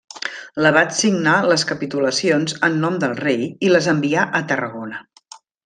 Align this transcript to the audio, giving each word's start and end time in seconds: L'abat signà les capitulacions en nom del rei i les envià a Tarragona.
L'abat 0.65 0.95
signà 0.99 1.33
les 1.51 1.65
capitulacions 1.73 2.57
en 2.69 2.81
nom 2.87 2.97
del 3.05 3.15
rei 3.21 3.47
i 3.69 3.73
les 3.77 3.91
envià 3.95 4.25
a 4.41 4.43
Tarragona. 4.55 5.05